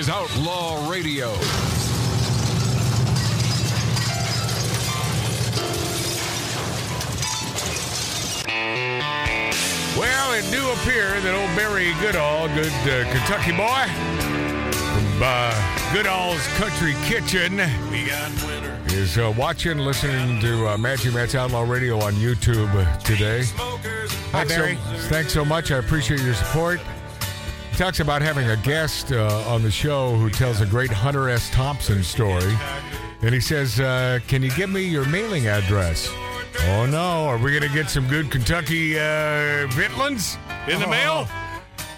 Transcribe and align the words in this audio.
is 0.00 0.08
Outlaw 0.08 0.88
Radio. 0.88 1.26
Well, 9.98 10.32
it 10.32 10.50
do 10.50 10.70
appear 10.70 11.20
that 11.20 11.34
old 11.34 11.54
Barry 11.54 11.92
Goodall, 12.00 12.48
good 12.48 12.72
uh, 12.88 13.12
Kentucky 13.12 13.52
boy, 13.52 13.84
from 14.72 15.22
uh, 15.22 15.92
Goodall's 15.92 16.46
Country 16.56 16.94
Kitchen, 17.04 17.60
is 18.96 19.18
uh, 19.18 19.34
watching, 19.36 19.76
listening 19.76 20.40
to 20.40 20.68
uh, 20.68 20.78
Matthew 20.78 21.12
Matt's 21.12 21.34
Outlaw 21.34 21.64
Radio 21.64 22.00
on 22.00 22.14
YouTube 22.14 23.02
today. 23.04 23.42
So, 23.42 23.78
Barry. 24.32 24.76
thanks 25.10 25.34
so 25.34 25.44
much. 25.44 25.70
I 25.70 25.76
appreciate 25.76 26.22
your 26.22 26.32
support. 26.32 26.80
He 27.80 27.82
talks 27.82 28.00
about 28.00 28.20
having 28.20 28.46
a 28.50 28.58
guest 28.58 29.10
uh, 29.10 29.42
on 29.48 29.62
the 29.62 29.70
show 29.70 30.14
who 30.14 30.28
tells 30.28 30.60
a 30.60 30.66
great 30.66 30.90
Hunter 30.90 31.30
S. 31.30 31.48
Thompson 31.48 32.02
story. 32.02 32.54
And 33.22 33.32
he 33.32 33.40
says, 33.40 33.80
uh, 33.80 34.18
Can 34.28 34.42
you 34.42 34.50
give 34.50 34.68
me 34.68 34.82
your 34.82 35.06
mailing 35.06 35.46
address? 35.46 36.06
Oh 36.66 36.84
no, 36.84 37.24
are 37.24 37.38
we 37.38 37.58
going 37.58 37.62
to 37.62 37.74
get 37.74 37.88
some 37.88 38.06
good 38.06 38.30
Kentucky 38.30 38.98
uh, 38.98 39.66
Vitlins 39.68 40.36
in 40.68 40.78
the 40.78 40.86
mail? 40.86 41.26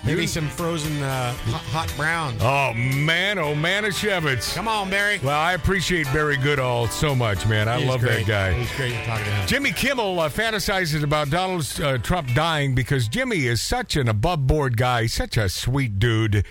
Maybe 0.05 0.27
some 0.27 0.48
frozen 0.48 1.01
uh, 1.01 1.33
hot, 1.33 1.92
browns. 1.97 2.41
Oh 2.42 2.74
man, 2.74 3.38
oh 3.38 3.55
man, 3.55 3.84
Shevitz. 3.84 4.52
Come 4.52 4.66
on, 4.66 4.91
Barry. 4.91 5.20
Well, 5.23 5.38
I 5.38 5.52
appreciate 5.52 6.06
Barry 6.06 6.37
Goodall 6.37 6.88
so 6.88 7.15
much, 7.15 7.47
man. 7.47 7.69
I 7.69 7.78
He's 7.78 7.88
love 7.88 8.01
great. 8.01 8.27
that 8.27 8.27
guy. 8.27 8.52
He's 8.52 8.75
great 8.77 8.95
talking 9.05 9.25
to 9.27 9.30
him. 9.30 9.47
Jimmy 9.47 9.70
Kimmel 9.70 10.19
uh, 10.19 10.28
fantasizes 10.28 11.05
about 11.05 11.30
Donald 11.30 11.73
uh, 11.80 11.98
Trump 11.98 12.34
dying 12.34 12.75
because 12.75 13.06
Jimmy 13.06 13.47
is 13.47 13.62
such 13.62 13.95
an 13.95 14.09
above 14.09 14.45
board 14.48 14.77
guy, 14.77 15.06
such 15.06 15.37
a 15.37 15.48
sweet 15.48 16.01
dude. 16.01 16.45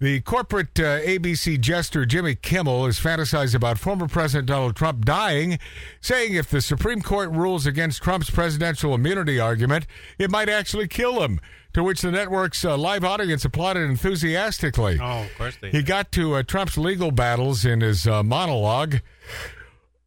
The 0.00 0.20
corporate 0.22 0.78
uh, 0.80 0.98
ABC 1.00 1.60
jester 1.60 2.04
Jimmy 2.04 2.34
Kimmel 2.34 2.86
has 2.86 2.98
fantasized 2.98 3.54
about 3.54 3.78
former 3.78 4.08
President 4.08 4.48
Donald 4.48 4.74
Trump 4.74 5.04
dying, 5.04 5.60
saying 6.00 6.34
if 6.34 6.50
the 6.50 6.60
Supreme 6.60 7.02
Court 7.02 7.30
rules 7.30 7.64
against 7.64 8.02
Trump's 8.02 8.30
presidential 8.30 8.92
immunity 8.92 9.38
argument, 9.38 9.86
it 10.18 10.32
might 10.32 10.48
actually 10.48 10.88
kill 10.88 11.22
him. 11.22 11.40
To 11.74 11.82
which 11.84 12.00
the 12.00 12.10
network's 12.10 12.64
uh, 12.64 12.76
live 12.76 13.04
audience 13.04 13.44
applauded 13.44 13.88
enthusiastically. 13.88 14.98
Oh, 15.00 15.22
of 15.22 15.34
course 15.36 15.56
they 15.60 15.70
He 15.70 15.82
got 15.82 16.10
to 16.12 16.36
uh, 16.36 16.42
Trump's 16.42 16.78
legal 16.78 17.10
battles 17.10 17.64
in 17.64 17.82
his 17.82 18.06
uh, 18.06 18.22
monologue. 18.22 18.96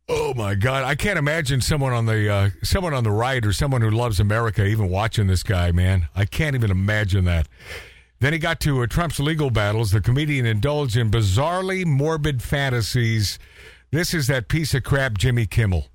Oh 0.10 0.34
my 0.34 0.56
God! 0.56 0.84
I 0.84 0.96
can't 0.96 1.18
imagine 1.18 1.62
someone 1.62 1.94
on 1.94 2.06
the 2.06 2.30
uh, 2.30 2.50
someone 2.64 2.94
on 2.94 3.04
the 3.04 3.12
right 3.12 3.46
or 3.46 3.54
someone 3.54 3.82
who 3.82 3.92
loves 3.92 4.20
America 4.20 4.66
even 4.66 4.90
watching 4.90 5.28
this 5.28 5.44
guy. 5.44 5.72
Man, 5.72 6.10
I 6.16 6.26
can't 6.26 6.56
even 6.56 6.72
imagine 6.72 7.24
that. 7.26 7.48
Then 8.20 8.34
he 8.34 8.40
got 8.40 8.60
to 8.62 8.84
uh, 8.84 8.88
Trump's 8.88 9.20
legal 9.20 9.50
battles. 9.52 9.92
The 9.92 10.02
comedian 10.02 10.46
indulged 10.46 10.98
in 10.98 11.10
bizarrely 11.10 11.86
morbid 11.86 12.42
fantasies. 12.42 13.40
This 13.92 14.14
is 14.14 14.28
that 14.28 14.48
piece 14.48 14.74
of 14.74 14.84
crap, 14.84 15.18
Jimmy 15.18 15.46
Kimmel. 15.46 15.88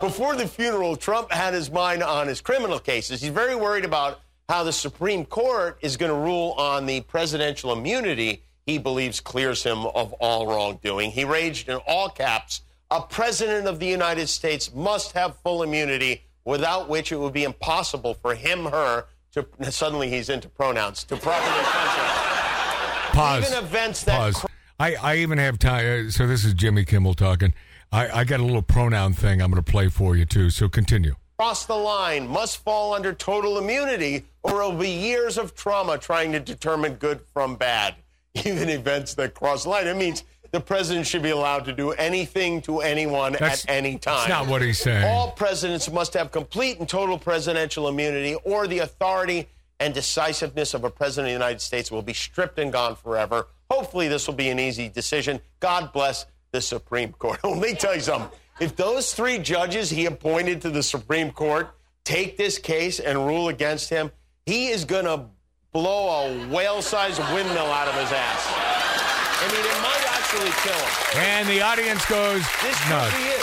Before 0.00 0.36
the 0.36 0.46
funeral, 0.46 0.96
Trump 0.96 1.32
had 1.32 1.54
his 1.54 1.70
mind 1.70 2.02
on 2.02 2.28
his 2.28 2.40
criminal 2.40 2.78
cases. 2.78 3.22
He's 3.22 3.30
very 3.30 3.56
worried 3.56 3.84
about 3.86 4.20
how 4.48 4.62
the 4.62 4.72
Supreme 4.72 5.24
Court 5.24 5.78
is 5.80 5.96
going 5.96 6.12
to 6.12 6.18
rule 6.18 6.52
on 6.52 6.86
the 6.86 7.00
presidential 7.02 7.72
immunity 7.72 8.42
he 8.66 8.78
believes 8.78 9.20
clears 9.20 9.62
him 9.62 9.86
of 9.86 10.12
all 10.14 10.46
wrongdoing. 10.46 11.12
He 11.12 11.24
raged 11.24 11.68
in 11.68 11.76
all 11.86 12.08
caps 12.08 12.62
A 12.90 13.00
president 13.00 13.66
of 13.66 13.80
the 13.80 13.86
United 13.86 14.28
States 14.28 14.72
must 14.72 15.12
have 15.12 15.36
full 15.42 15.64
immunity, 15.64 16.22
without 16.44 16.88
which 16.88 17.10
it 17.10 17.16
would 17.16 17.32
be 17.32 17.42
impossible 17.42 18.14
for 18.14 18.34
him, 18.34 18.64
her, 18.66 19.06
to 19.32 19.46
suddenly 19.72 20.08
he's 20.08 20.28
into 20.28 20.48
pronouns 20.48 21.02
to 21.04 21.16
properly 21.16 21.64
function. 21.64 22.04
Pause. 23.12 23.50
Even 23.50 23.64
events 23.64 24.04
that 24.04 24.18
Pause. 24.18 24.46
I, 24.78 24.94
I 24.94 25.16
even 25.16 25.38
have 25.38 25.58
time. 25.58 26.06
Uh, 26.06 26.10
so 26.10 26.28
this 26.28 26.44
is 26.44 26.54
Jimmy 26.54 26.84
Kimmel 26.84 27.14
talking. 27.14 27.54
I, 27.90 28.20
I 28.20 28.24
got 28.24 28.38
a 28.40 28.44
little 28.44 28.62
pronoun 28.62 29.14
thing 29.14 29.42
I'm 29.42 29.50
going 29.50 29.62
to 29.62 29.68
play 29.68 29.88
for 29.88 30.14
you 30.16 30.24
too. 30.24 30.50
So 30.50 30.68
continue. 30.68 31.16
Cross 31.38 31.66
the 31.66 31.74
line 31.74 32.26
must 32.26 32.58
fall 32.58 32.94
under 32.94 33.12
total 33.12 33.58
immunity, 33.58 34.24
or 34.42 34.62
it 34.62 34.64
will 34.64 34.72
be 34.72 34.88
years 34.88 35.36
of 35.36 35.54
trauma 35.54 35.98
trying 35.98 36.32
to 36.32 36.40
determine 36.40 36.94
good 36.94 37.20
from 37.32 37.56
bad. 37.56 37.94
Even 38.44 38.68
events 38.68 39.14
that 39.14 39.34
cross 39.34 39.64
the 39.64 39.70
line. 39.70 39.86
It 39.86 39.96
means 39.96 40.24
the 40.50 40.60
president 40.60 41.06
should 41.06 41.22
be 41.22 41.30
allowed 41.30 41.64
to 41.66 41.72
do 41.72 41.90
anything 41.92 42.62
to 42.62 42.80
anyone 42.80 43.32
That's- 43.32 43.64
at 43.64 43.70
any 43.70 43.98
time. 43.98 44.28
that's 44.28 44.28
not 44.28 44.46
what 44.46 44.62
he's 44.62 44.78
saying. 44.78 45.04
All 45.04 45.32
presidents 45.32 45.90
must 45.90 46.14
have 46.14 46.30
complete 46.32 46.78
and 46.78 46.88
total 46.88 47.18
presidential 47.18 47.88
immunity, 47.88 48.34
or 48.44 48.66
the 48.66 48.78
authority 48.80 49.48
and 49.78 49.92
decisiveness 49.92 50.72
of 50.72 50.84
a 50.84 50.90
president 50.90 51.26
of 51.26 51.38
the 51.38 51.44
United 51.44 51.60
States 51.60 51.90
will 51.90 52.00
be 52.02 52.14
stripped 52.14 52.58
and 52.58 52.72
gone 52.72 52.96
forever. 52.96 53.48
Hopefully, 53.70 54.08
this 54.08 54.26
will 54.26 54.34
be 54.34 54.48
an 54.48 54.58
easy 54.58 54.88
decision. 54.88 55.40
God 55.60 55.92
bless 55.92 56.24
the 56.52 56.62
Supreme 56.62 57.12
Court. 57.12 57.40
Let 57.44 57.58
me 57.58 57.74
tell 57.74 57.94
you 57.94 58.00
something. 58.00 58.30
If 58.58 58.74
those 58.74 59.12
three 59.12 59.38
judges 59.38 59.90
he 59.90 60.06
appointed 60.06 60.62
to 60.62 60.70
the 60.70 60.82
Supreme 60.82 61.30
Court 61.30 61.70
take 62.04 62.38
this 62.38 62.58
case 62.58 63.00
and 63.00 63.26
rule 63.26 63.48
against 63.48 63.90
him, 63.90 64.10
he 64.46 64.68
is 64.68 64.84
going 64.84 65.04
to 65.04 65.26
blow 65.72 66.08
a 66.08 66.48
whale 66.48 66.80
sized 66.80 67.20
windmill 67.34 67.66
out 67.66 67.88
of 67.88 67.94
his 67.94 68.10
ass. 68.12 68.46
I 69.38 69.46
mean, 69.52 69.60
it 69.60 69.82
might 69.82 70.04
actually 70.08 70.50
kill 70.62 71.20
him. 71.20 71.26
And 71.28 71.48
the 71.48 71.60
audience 71.60 72.06
goes 72.06 72.40
This 72.62 72.80
could 72.82 72.90
nuts. 72.90 73.16
be 73.16 73.22
it. 73.24 73.40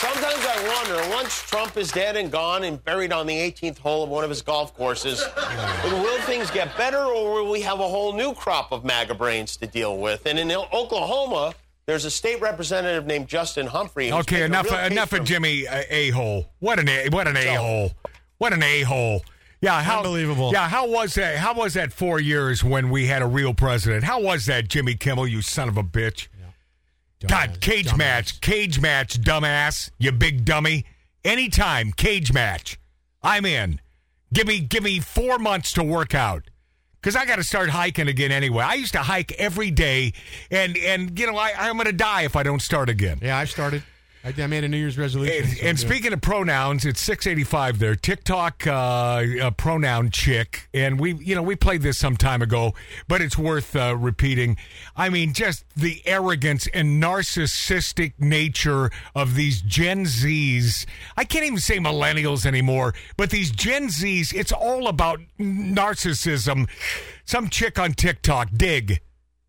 Sometimes 0.00 0.46
I 0.46 0.74
wonder, 0.74 1.10
once 1.14 1.42
Trump 1.42 1.76
is 1.76 1.92
dead 1.92 2.16
and 2.16 2.32
gone 2.32 2.64
and 2.64 2.82
buried 2.82 3.12
on 3.12 3.26
the 3.26 3.34
18th 3.34 3.76
hole 3.76 4.02
of 4.02 4.08
one 4.08 4.24
of 4.24 4.30
his 4.30 4.40
golf 4.40 4.74
courses, 4.74 5.22
will 5.84 6.20
things 6.22 6.50
get 6.50 6.74
better 6.78 6.96
or 7.04 7.42
will 7.42 7.50
we 7.50 7.60
have 7.60 7.80
a 7.80 7.86
whole 7.86 8.14
new 8.14 8.32
crop 8.32 8.72
of 8.72 8.82
MAGA 8.82 9.14
brains 9.14 9.58
to 9.58 9.66
deal 9.66 9.98
with? 9.98 10.24
And 10.24 10.38
in 10.38 10.50
Oklahoma, 10.50 11.52
there's 11.90 12.04
a 12.04 12.10
state 12.10 12.40
representative 12.40 13.04
named 13.04 13.26
Justin 13.26 13.66
Humphrey. 13.66 14.12
Okay, 14.12 14.20
making 14.20 14.42
a 14.42 14.44
enough 14.44 14.70
real 14.70 14.78
enough 14.78 15.10
for 15.10 15.18
of 15.18 15.24
Jimmy 15.24 15.66
uh, 15.66 15.82
a 15.90 16.10
hole. 16.10 16.46
What 16.60 16.78
an 16.78 16.88
a 16.88 17.08
what 17.08 17.26
an 17.26 17.36
a 17.36 17.54
hole. 17.56 17.90
What 18.38 18.52
an 18.52 18.62
a 18.62 18.82
hole. 18.82 19.24
Yeah, 19.60 19.82
how 19.82 19.98
Unbelievable. 19.98 20.52
Yeah, 20.52 20.68
how 20.68 20.88
was 20.88 21.14
that? 21.14 21.38
How 21.38 21.52
was 21.52 21.74
that 21.74 21.92
four 21.92 22.20
years 22.20 22.62
when 22.62 22.90
we 22.90 23.08
had 23.08 23.22
a 23.22 23.26
real 23.26 23.54
president? 23.54 24.04
How 24.04 24.22
was 24.22 24.46
that, 24.46 24.68
Jimmy 24.68 24.94
Kimmel? 24.94 25.26
You 25.26 25.42
son 25.42 25.68
of 25.68 25.76
a 25.76 25.82
bitch! 25.82 26.28
God, 27.26 27.60
cage 27.60 27.88
dumbass. 27.88 27.98
match, 27.98 28.40
cage 28.40 28.80
match, 28.80 29.20
dumbass, 29.20 29.90
you 29.98 30.12
big 30.12 30.44
dummy. 30.44 30.86
Anytime, 31.24 31.90
cage 31.92 32.32
match. 32.32 32.78
I'm 33.20 33.44
in. 33.44 33.80
Give 34.32 34.46
me 34.46 34.60
give 34.60 34.84
me 34.84 35.00
four 35.00 35.38
months 35.38 35.72
to 35.72 35.82
work 35.82 36.14
out. 36.14 36.44
Cause 37.02 37.16
I 37.16 37.24
got 37.24 37.36
to 37.36 37.44
start 37.44 37.70
hiking 37.70 38.08
again 38.08 38.30
anyway. 38.30 38.62
I 38.62 38.74
used 38.74 38.92
to 38.92 38.98
hike 38.98 39.32
every 39.32 39.70
day, 39.70 40.12
and 40.50 40.76
and 40.76 41.18
you 41.18 41.26
know 41.26 41.36
I, 41.36 41.54
I'm 41.56 41.76
going 41.76 41.86
to 41.86 41.94
die 41.94 42.22
if 42.22 42.36
I 42.36 42.42
don't 42.42 42.60
start 42.60 42.90
again. 42.90 43.18
Yeah, 43.22 43.38
I've 43.38 43.50
started. 43.50 43.82
I, 44.22 44.34
I 44.36 44.46
made 44.46 44.64
a 44.64 44.68
New 44.68 44.76
Year's 44.76 44.98
resolution. 44.98 45.44
And, 45.44 45.56
so 45.56 45.66
and 45.66 45.78
speaking 45.78 46.12
of 46.12 46.20
pronouns, 46.20 46.84
it's 46.84 47.00
685 47.00 47.78
there. 47.78 47.94
TikTok 47.94 48.66
uh, 48.66 48.70
uh, 48.70 49.50
pronoun 49.52 50.10
chick. 50.10 50.68
And 50.74 51.00
we, 51.00 51.14
you 51.14 51.34
know, 51.34 51.42
we 51.42 51.56
played 51.56 51.80
this 51.80 51.96
some 51.96 52.16
time 52.16 52.42
ago, 52.42 52.74
but 53.08 53.22
it's 53.22 53.38
worth 53.38 53.74
uh, 53.74 53.96
repeating. 53.96 54.58
I 54.94 55.08
mean, 55.08 55.32
just 55.32 55.64
the 55.74 56.02
arrogance 56.04 56.68
and 56.74 57.02
narcissistic 57.02 58.12
nature 58.18 58.90
of 59.14 59.36
these 59.36 59.62
Gen 59.62 60.04
Zs. 60.04 60.84
I 61.16 61.24
can't 61.24 61.46
even 61.46 61.58
say 61.58 61.78
millennials 61.78 62.44
anymore, 62.44 62.94
but 63.16 63.30
these 63.30 63.50
Gen 63.50 63.88
Zs, 63.88 64.34
it's 64.34 64.52
all 64.52 64.86
about 64.86 65.20
narcissism. 65.38 66.68
Some 67.24 67.48
chick 67.48 67.78
on 67.78 67.94
TikTok, 67.94 68.50
dig. 68.54 69.00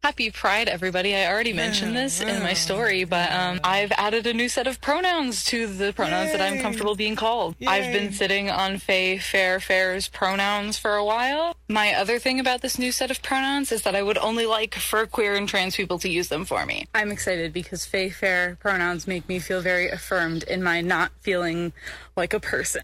Happy 0.03 0.31
Pride, 0.31 0.67
everybody. 0.67 1.15
I 1.15 1.27
already 1.27 1.53
mentioned 1.53 1.95
this 1.95 2.21
in 2.21 2.41
my 2.41 2.53
story, 2.53 3.03
but 3.03 3.31
um, 3.31 3.59
I've 3.63 3.91
added 3.91 4.25
a 4.25 4.33
new 4.33 4.49
set 4.49 4.65
of 4.65 4.81
pronouns 4.81 5.45
to 5.45 5.67
the 5.67 5.93
pronouns 5.93 6.31
that 6.31 6.41
I'm 6.41 6.59
comfortable 6.59 6.95
being 6.95 7.15
called. 7.15 7.55
I've 7.67 7.93
been 7.93 8.11
sitting 8.11 8.49
on 8.49 8.79
Faye 8.79 9.19
Fair 9.19 9.59
Fair's 9.59 10.07
pronouns 10.07 10.79
for 10.79 10.95
a 10.95 11.05
while. 11.05 11.55
My 11.69 11.93
other 11.93 12.17
thing 12.17 12.39
about 12.39 12.61
this 12.61 12.79
new 12.79 12.91
set 12.91 13.11
of 13.11 13.21
pronouns 13.21 13.71
is 13.71 13.83
that 13.83 13.93
I 13.95 14.01
would 14.01 14.17
only 14.17 14.47
like 14.47 14.73
for 14.73 15.05
queer 15.05 15.35
and 15.35 15.47
trans 15.47 15.75
people 15.75 15.99
to 15.99 16.09
use 16.09 16.29
them 16.29 16.45
for 16.45 16.65
me. 16.65 16.87
I'm 16.95 17.11
excited 17.11 17.53
because 17.53 17.85
Faye 17.85 18.09
Fair 18.09 18.57
pronouns 18.59 19.05
make 19.05 19.29
me 19.29 19.37
feel 19.37 19.61
very 19.61 19.87
affirmed 19.87 20.41
in 20.43 20.63
my 20.63 20.81
not 20.81 21.11
feeling 21.19 21.73
like 22.17 22.33
a 22.33 22.39
person. 22.39 22.81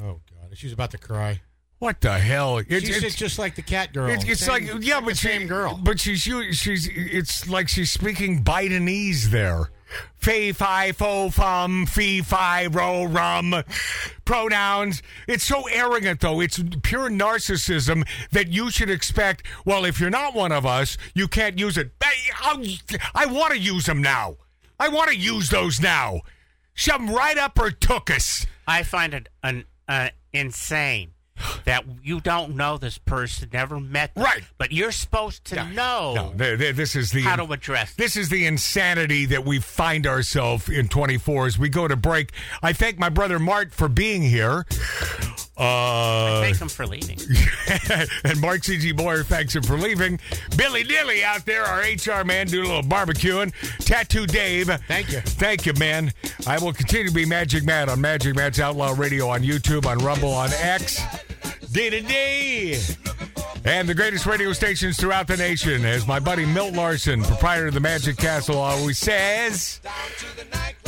Oh 0.00 0.20
God, 0.30 0.56
she's 0.56 0.72
about 0.72 0.90
to 0.92 0.98
cry. 0.98 1.42
What 1.78 2.00
the 2.00 2.18
hell? 2.18 2.58
It's, 2.58 2.68
she's 2.70 2.84
it's- 2.88 3.02
just, 3.02 3.18
just 3.18 3.38
like 3.38 3.54
the 3.54 3.62
cat 3.62 3.92
girl. 3.92 4.08
It's, 4.10 4.24
it's 4.24 4.40
Same- 4.40 4.66
like 4.66 4.84
yeah, 4.84 5.00
the 5.00 5.06
but 5.06 5.16
she- 5.18 5.28
same 5.28 5.46
girl. 5.46 5.78
But 5.82 6.00
she's 6.00 6.26
u- 6.26 6.52
she's 6.52 6.88
it's 6.92 7.48
like 7.48 7.68
she's 7.68 7.90
speaking 7.90 8.42
Bidenese 8.42 9.24
there. 9.24 9.70
Fee 10.16 10.50
fi 10.52 10.90
fo 10.92 11.30
fum 11.30 11.86
fee 11.86 12.20
fi 12.22 12.66
ro 12.66 13.04
rum 13.04 13.62
pronouns. 14.24 15.02
It's 15.28 15.44
so 15.44 15.68
arrogant 15.68 16.20
though. 16.20 16.40
It's 16.40 16.60
pure 16.82 17.08
narcissism 17.10 18.06
that 18.32 18.48
you 18.48 18.70
should 18.70 18.90
expect. 18.90 19.46
Well, 19.64 19.84
if 19.84 20.00
you're 20.00 20.10
not 20.10 20.34
one 20.34 20.52
of 20.52 20.66
us, 20.66 20.96
you 21.14 21.28
can't 21.28 21.58
use 21.58 21.76
it. 21.76 21.92
I, 22.02 22.14
I'll- 22.42 22.64
I 23.14 23.26
want 23.26 23.52
to 23.52 23.58
use 23.58 23.86
them 23.86 24.02
now. 24.02 24.36
I 24.80 24.88
want 24.88 25.10
to 25.10 25.16
use 25.16 25.50
those 25.50 25.80
now. 25.80 26.20
Shove 26.74 27.00
them 27.06 27.14
right 27.14 27.38
up 27.38 27.56
her 27.58 27.70
tookus. 27.70 28.46
I 28.66 28.82
find 28.82 29.14
it 29.14 29.28
an, 29.42 29.64
uh, 29.88 30.08
insane 30.32 31.12
that 31.64 31.84
you 32.02 32.20
don't 32.20 32.56
know 32.56 32.78
this 32.78 32.98
person, 32.98 33.48
never 33.52 33.80
met 33.80 34.14
them, 34.14 34.24
Right. 34.24 34.42
But 34.58 34.72
you're 34.72 34.92
supposed 34.92 35.44
to 35.46 35.64
know 35.70 36.12
No, 36.14 36.34
th- 36.36 36.58
th- 36.58 36.76
this 36.76 36.96
is 36.96 37.10
the 37.10 37.22
how 37.22 37.36
to 37.36 37.52
address. 37.52 37.94
This 37.94 38.16
is 38.16 38.28
the 38.28 38.46
insanity 38.46 39.26
that 39.26 39.44
we 39.44 39.58
find 39.60 40.06
ourselves 40.06 40.68
in 40.68 40.88
24 40.88 41.46
as 41.46 41.58
we 41.58 41.68
go 41.68 41.86
to 41.88 41.96
break. 41.96 42.32
I 42.62 42.72
thank 42.72 42.98
my 42.98 43.08
brother 43.08 43.38
Mart 43.38 43.72
for 43.72 43.88
being 43.88 44.22
here. 44.22 44.64
Uh, 45.56 46.42
Thank 46.42 46.58
him 46.58 46.68
for 46.68 46.86
leaving. 46.86 47.18
and 48.24 48.40
Mark 48.42 48.62
C.G. 48.62 48.92
Boyer, 48.92 49.22
thanks 49.24 49.56
him 49.56 49.62
for 49.62 49.78
leaving. 49.78 50.20
Billy 50.56 50.82
Dilly 50.84 51.24
out 51.24 51.46
there, 51.46 51.64
our 51.64 51.80
HR 51.80 52.24
man, 52.24 52.46
doing 52.46 52.66
a 52.66 52.68
little 52.68 52.82
barbecuing. 52.90 53.54
Tattoo 53.78 54.26
Dave. 54.26 54.66
Thank 54.86 55.10
you. 55.10 55.20
Thank 55.20 55.64
you, 55.64 55.72
man. 55.78 56.12
I 56.46 56.58
will 56.58 56.74
continue 56.74 57.08
to 57.08 57.14
be 57.14 57.24
Magic 57.24 57.64
Matt 57.64 57.88
on 57.88 58.00
Magic 58.02 58.36
Matt's 58.36 58.60
Outlaw 58.60 58.94
Radio 58.96 59.28
on 59.30 59.40
YouTube, 59.42 59.86
on 59.86 59.96
Rumble, 59.98 60.32
on 60.32 60.50
X. 60.52 61.00
D 61.76 61.90
to 61.90 62.00
D. 62.00 62.78
And 63.66 63.86
the 63.86 63.94
greatest 63.94 64.24
radio 64.24 64.54
stations 64.54 64.96
throughout 64.96 65.26
the 65.26 65.36
nation. 65.36 65.84
As 65.84 66.06
my 66.06 66.18
buddy 66.18 66.46
Milt 66.46 66.72
Larsen, 66.72 67.22
proprietor 67.22 67.66
of 67.66 67.74
the 67.74 67.80
Magic 67.80 68.16
Castle, 68.16 68.56
always 68.56 68.96
says, 68.96 69.82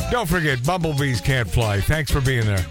don't 0.09 0.27
forget, 0.27 0.65
bumblebees 0.65 1.21
can't 1.21 1.47
fly. 1.47 1.79
Thanks 1.79 2.09
for 2.09 2.21
being 2.21 2.47
there. 2.47 2.65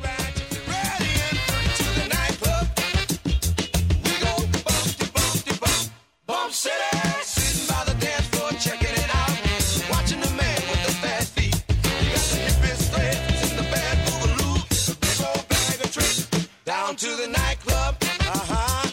to 16.96 17.16
the 17.16 17.28
nightclub. 17.28 18.07
Aha. 18.30 18.87